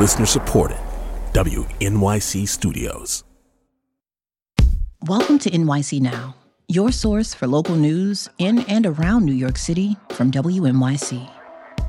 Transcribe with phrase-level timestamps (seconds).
[0.00, 0.78] Listener supported.
[1.34, 3.22] WNYC Studios.
[5.06, 6.36] Welcome to NYC Now,
[6.68, 11.30] your source for local news in and around New York City from WNYC.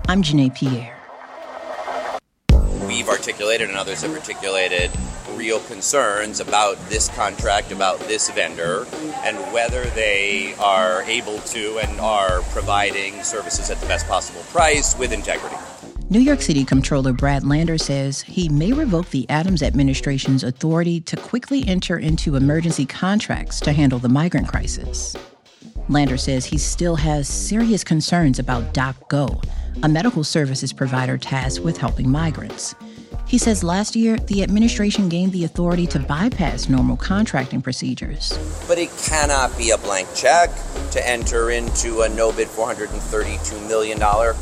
[0.10, 1.00] I'm Janae Pierre.
[2.86, 4.92] We've articulated and others have articulated
[5.36, 8.88] real concerns about this contract, about this vendor,
[9.24, 14.98] and whether they are able to and are providing services at the best possible price
[14.98, 15.56] with integrity.
[16.12, 21.16] New York City Comptroller Brad Lander says he may revoke the Adams administration's authority to
[21.16, 25.16] quickly enter into emergency contracts to handle the migrant crisis.
[25.88, 29.42] Lander says he still has serious concerns about DocGo,
[29.84, 32.76] a medical services provider tasked with helping migrants.
[33.26, 38.38] He says last year, the administration gained the authority to bypass normal contracting procedures.
[38.68, 40.50] But it cannot be a blank check
[40.92, 43.98] to enter into a no bid $432 million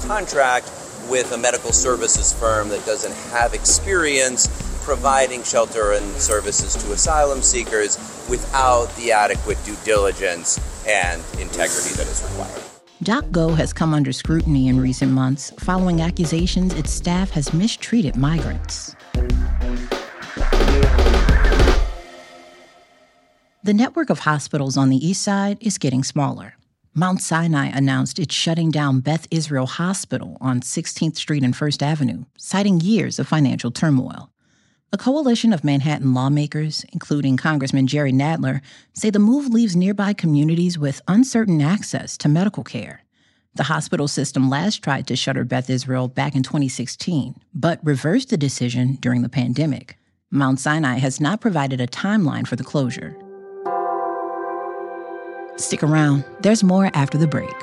[0.08, 0.72] contract
[1.09, 4.48] with a medical services firm that doesn't have experience
[4.84, 7.98] providing shelter and services to asylum seekers
[8.29, 12.63] without the adequate due diligence and integrity that is required.
[13.04, 18.96] DocGo has come under scrutiny in recent months following accusations its staff has mistreated migrants.
[23.63, 26.55] The network of hospitals on the east side is getting smaller.
[27.00, 32.26] Mount Sinai announced it's shutting down Beth Israel Hospital on 16th Street and 1st Avenue,
[32.38, 34.34] citing years of financial turmoil.
[34.92, 38.60] A coalition of Manhattan lawmakers, including Congressman Jerry Nadler,
[38.92, 43.05] say the move leaves nearby communities with uncertain access to medical care.
[43.55, 48.36] The hospital system last tried to shutter Beth Israel back in 2016, but reversed the
[48.36, 49.98] decision during the pandemic.
[50.32, 53.16] Mount Sinai has not provided a timeline for the closure.
[55.60, 57.54] Stick around, there's more after the break.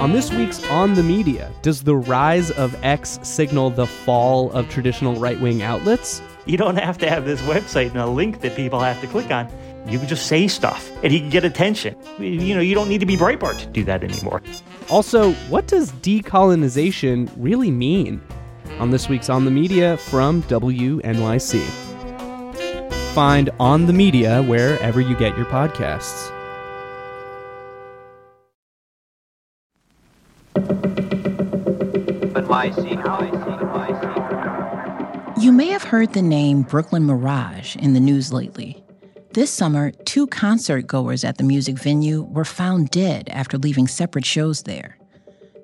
[0.00, 4.68] On this week's On the Media, does the rise of X signal the fall of
[4.68, 6.20] traditional right wing outlets?
[6.46, 9.30] You don't have to have this website and a link that people have to click
[9.30, 9.48] on.
[9.86, 11.96] You can just say stuff and you can get attention.
[12.18, 14.42] You know, you don't need to be Breitbart to do that anymore.
[14.90, 18.20] Also, what does decolonization really mean?
[18.80, 21.66] On this week's On the Media from WNYC.
[23.12, 26.32] Find On the Media wherever you get your podcasts.
[35.40, 38.82] You may have heard the name Brooklyn Mirage in the news lately.
[39.32, 44.24] This summer, two concert goers at the music venue were found dead after leaving separate
[44.24, 44.97] shows there.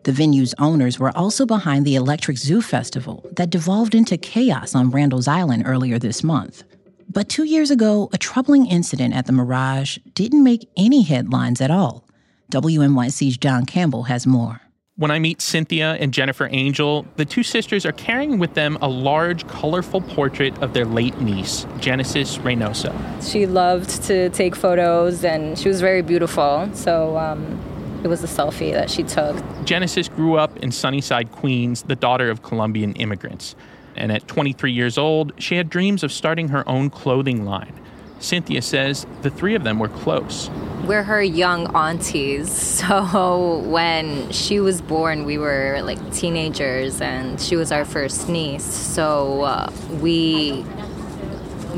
[0.04, 4.90] The venue's owners were also behind the Electric Zoo Festival that devolved into chaos on
[4.90, 6.62] Randall's Island earlier this month.
[7.08, 11.70] But two years ago, a troubling incident at the Mirage didn't make any headlines at
[11.70, 12.06] all.
[12.52, 14.60] WNYC's Jon Campbell has more.
[14.96, 18.88] When I meet Cynthia and Jennifer Angel, the two sisters are carrying with them a
[18.88, 22.94] large, colorful portrait of their late niece, Genesis Reynoso.
[23.26, 26.68] She loved to take photos and she was very beautiful.
[26.74, 27.58] So um,
[28.04, 29.34] it was a selfie that she took.
[29.64, 33.56] Genesis grew up in Sunnyside, Queens, the daughter of Colombian immigrants.
[33.96, 37.72] And at 23 years old, she had dreams of starting her own clothing line.
[38.20, 40.50] Cynthia says the three of them were close.
[40.86, 42.82] We're her young aunties.
[42.84, 48.64] So when she was born, we were like teenagers, and she was our first niece.
[48.64, 49.72] So uh,
[50.02, 50.64] we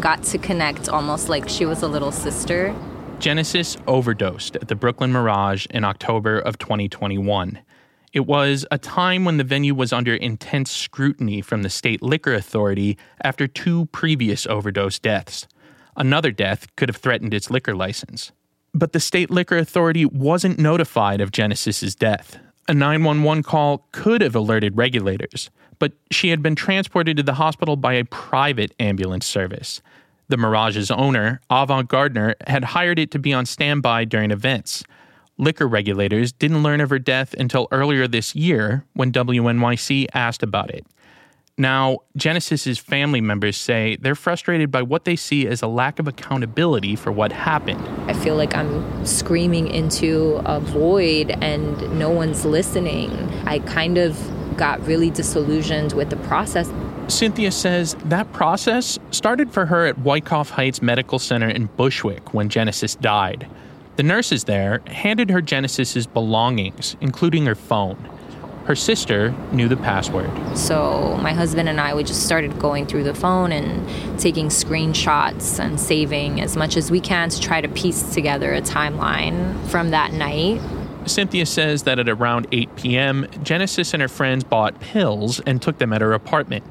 [0.01, 2.75] got to connect almost like she was a little sister.
[3.19, 7.59] Genesis overdosed at the Brooklyn Mirage in October of 2021.
[8.13, 12.35] It was a time when the venue was under intense scrutiny from the state liquor
[12.35, 15.49] authority after two previous overdose deaths.
[15.97, 18.33] Another death could have threatened its liquor license.
[18.75, 22.39] But the state liquor authority wasn't notified of Genesis's death.
[22.69, 27.77] A 911 call could have alerted regulators, but she had been transported to the hospital
[27.77, 29.81] by a private ambulance service.
[30.29, 34.83] The Mirage's owner, Avant Gardner, had hired it to be on standby during events.
[35.39, 40.71] Liquor regulators didn't learn of her death until earlier this year when WNYC asked about
[40.71, 40.87] it.
[41.59, 46.07] Now, Genesis's family members say they're frustrated by what they see as a lack of
[46.07, 47.81] accountability for what happened.
[48.11, 53.11] I feel like I'm screaming into a void and no one's listening.
[53.47, 54.19] I kind of
[54.59, 56.71] got really disillusioned with the process.
[57.09, 62.49] Cynthia says that process started for her at Wyckoff Heights Medical Center in Bushwick when
[62.49, 63.47] Genesis died.
[63.95, 67.97] The nurses there handed her Genesis's belongings, including her phone.
[68.65, 70.29] Her sister knew the password.
[70.59, 75.61] So my husband and I, we just started going through the phone and taking screenshots
[75.61, 79.91] and saving as much as we can to try to piece together a timeline from
[79.91, 80.61] that night.
[81.07, 85.79] Cynthia says that at around 8 p.m., Genesis and her friends bought pills and took
[85.79, 86.65] them at her apartment,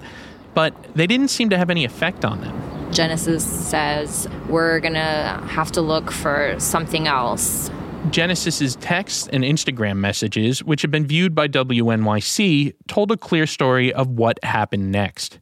[0.55, 2.91] but they didn't seem to have any effect on them.
[2.91, 7.69] Genesis says, We're gonna have to look for something else.
[8.09, 13.91] Genesis's texts and Instagram messages, which have been viewed by WNYC, told a clear story
[13.93, 15.39] of what happened next.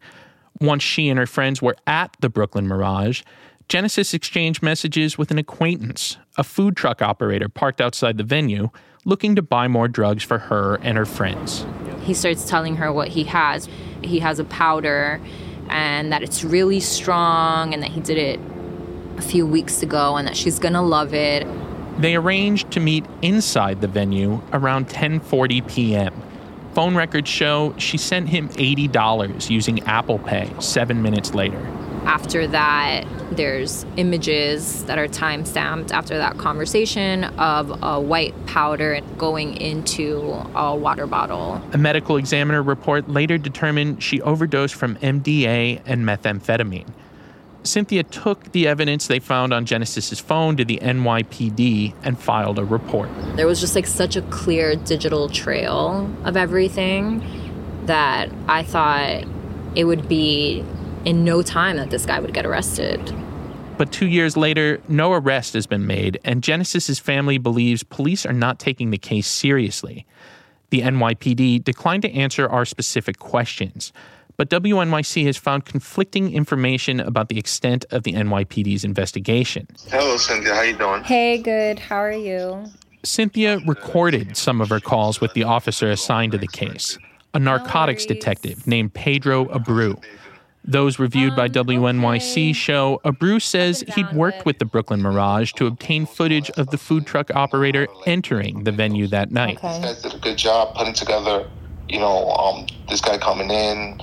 [0.62, 3.21] Once she and her friends were at the Brooklyn Mirage,
[3.68, 8.69] Genesis exchanged messages with an acquaintance, a food truck operator parked outside the venue,
[9.06, 11.66] looking to buy more drugs for her and her friends.
[12.04, 13.68] He starts telling her what he has.
[14.04, 15.22] He has a powder
[15.70, 18.40] and that it's really strong and that he did it
[19.18, 21.48] a few weeks ago and that she's gonna love it.
[22.00, 26.14] They arranged to meet inside the venue around 10:40 p.m.
[26.74, 31.62] Phone records show she sent him $80 using Apple Pay 7 minutes later.
[32.06, 39.00] After that, there's images that are time stamped after that conversation of a white powder
[39.18, 40.22] going into
[40.56, 41.62] a water bottle.
[41.74, 46.88] A medical examiner report later determined she overdosed from MDA and methamphetamine.
[47.64, 52.66] Cynthia took the evidence they found on Genesis's phone to the NYPD and filed a
[52.66, 53.10] report.
[53.38, 57.24] There was just like such a clear digital trail of everything
[57.86, 59.24] that I thought
[59.76, 60.64] it would be
[61.06, 63.14] in no time that this guy would get arrested.
[63.78, 68.34] But two years later, no arrest has been made, and Genesis's family believes police are
[68.34, 70.06] not taking the case seriously.
[70.70, 73.92] The NYPD declined to answer our specific questions,
[74.38, 79.68] but WNYC has found conflicting information about the extent of the NYPD's investigation.
[79.90, 80.56] Hello, Cynthia.
[80.56, 81.04] How you doing?
[81.04, 81.80] Hey, good.
[81.80, 82.66] How are you?
[83.04, 86.98] Cynthia recorded some of her calls with the officer assigned to the case,
[87.34, 90.02] a narcotics detective named Pedro Abreu.
[90.65, 96.06] Those reviewed by WNYC show Abreu says he'd worked with the Brooklyn Mirage to obtain
[96.06, 99.62] footage of the food truck operator entering the venue that night.
[99.62, 101.50] These guys did a good job putting together,
[101.89, 103.98] you know, um, this guy coming in,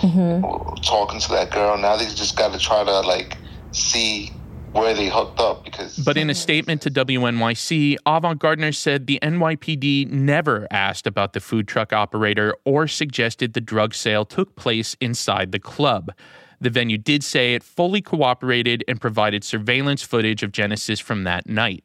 [0.83, 1.79] talking to that girl.
[1.79, 3.39] Now they just got to try to like
[3.73, 4.31] see
[4.73, 5.99] where they hooked up because.
[5.99, 11.41] But in a statement to WNYC, Avant Gardner said the NYPD never asked about the
[11.41, 16.13] food truck operator or suggested the drug sale took place inside the club.
[16.63, 21.47] The venue did say it fully cooperated and provided surveillance footage of Genesis from that
[21.47, 21.85] night.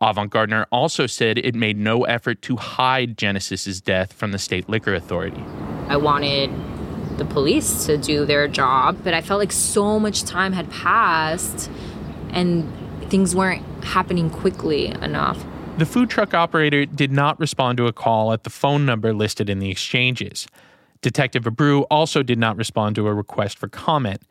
[0.00, 4.68] Avant Gardner also said it made no effort to hide Genesis's death from the state
[4.68, 5.42] liquor authority.
[5.88, 6.50] I wanted
[7.18, 11.70] the police to do their job, but I felt like so much time had passed
[12.30, 12.70] and
[13.08, 15.42] things weren't happening quickly enough.
[15.78, 19.48] The food truck operator did not respond to a call at the phone number listed
[19.48, 20.46] in the exchanges.
[21.02, 24.22] Detective Abreu also did not respond to a request for comment.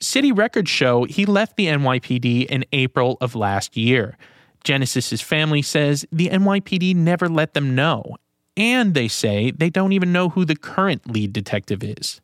[0.00, 4.16] City records show he left the NYPD in April of last year.
[4.64, 8.16] Genesis's family says the NYPD never let them know,
[8.56, 12.20] and they say they don't even know who the current lead detective is.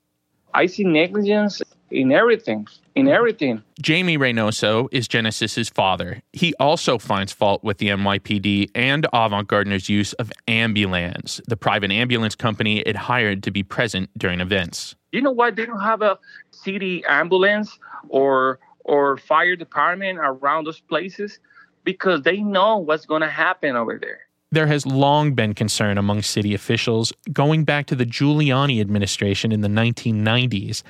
[0.55, 3.63] I see negligence in everything, in everything.
[3.81, 6.23] Jamie Reynoso is Genesis's father.
[6.33, 11.91] He also finds fault with the NYPD and Avant Gardner's use of Ambulnz, the private
[11.91, 14.95] ambulance company it hired to be present during events.
[15.13, 16.19] You know why they don't have a
[16.51, 17.79] city ambulance
[18.09, 21.39] or or fire department around those places?
[21.85, 24.21] Because they know what's going to happen over there.
[24.53, 29.63] There has long been concern among city officials, going back to the Giuliani administration in
[29.63, 30.83] the 1990s,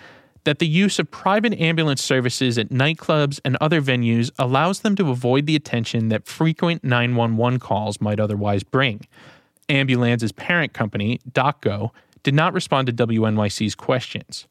[0.42, 5.10] that the use of private ambulance services at nightclubs and other venues allows them to
[5.10, 9.06] avoid the attention that frequent 911 calls might otherwise bring.
[9.68, 11.90] Ambulnz's parent company, DocGo,
[12.24, 14.48] did not respond to WNYC's questions.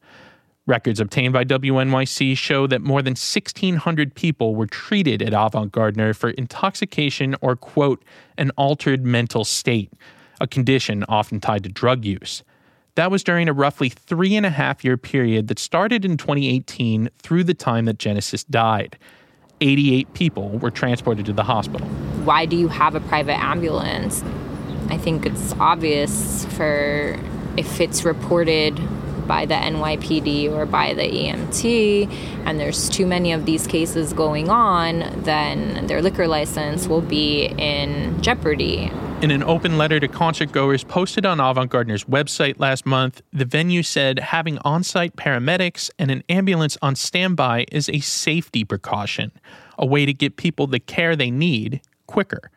[0.66, 6.14] Records obtained by WNYC show that more than 1,600 people were treated at Avant Gardner
[6.14, 8.04] for intoxication or, quote,
[8.38, 9.92] an altered mental state,
[10.40, 12.44] a condition often tied to drug use.
[12.94, 17.08] That was during a roughly three and a half year period that started in 2018
[17.18, 18.96] through the time that Genesis died.
[19.60, 21.88] 88 people were transported to the hospital.
[22.24, 24.22] Why do you have a private ambulance?
[24.90, 27.18] I think it's obvious for
[27.56, 28.78] if it's reported
[29.32, 32.06] by the NYPD or by the EMT
[32.44, 37.46] and there's too many of these cases going on, then their liquor license will be
[37.56, 38.92] in jeopardy.
[39.22, 43.82] In an open letter to concertgoers posted on Avant Gardner's website last month, the venue
[43.82, 49.32] said having on site paramedics and an ambulance on standby is a safety precaution,
[49.78, 52.50] a way to get people the care they need quicker.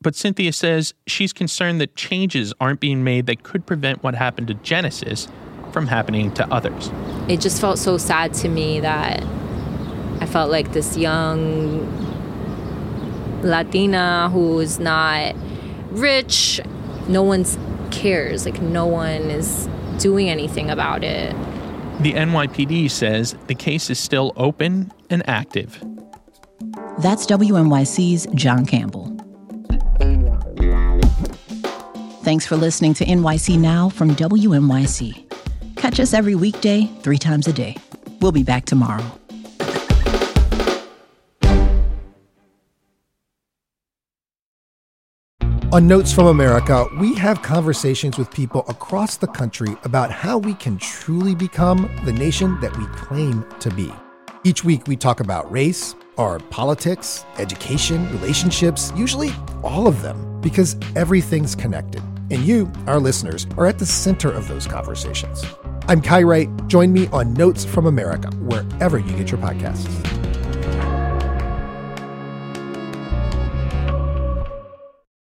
[0.00, 4.48] But Cynthia says she's concerned that changes aren't being made that could prevent what happened
[4.48, 5.28] to Genesis
[5.78, 6.90] from happening to others.
[7.28, 9.22] It just felt so sad to me that
[10.20, 11.86] I felt like this young
[13.42, 15.36] Latina who's not
[15.90, 16.60] rich
[17.06, 17.44] no one
[17.92, 18.44] cares.
[18.44, 19.68] Like no one is
[19.98, 21.30] doing anything about it.
[22.02, 25.80] The NYPD says the case is still open and active.
[26.98, 29.14] That's WNYC's Jon Campbell.
[32.24, 35.27] Thanks for listening to NYC Now from WNYC.
[35.88, 37.74] Catch us every weekday, three times a day.
[38.20, 39.02] We'll be back tomorrow.
[45.72, 50.52] On Notes from America, we have conversations with people across the country about how we
[50.52, 53.90] can truly become the nation that we claim to be.
[54.44, 59.30] Each week, we talk about race, our politics, education, relationships, usually
[59.62, 62.02] all of them, because everything's connected.
[62.30, 65.46] And you, our listeners, are at the center of those conversations.
[65.88, 66.50] I'm Kai Wright.
[66.66, 70.17] Join me on Notes from America, wherever you get your podcasts.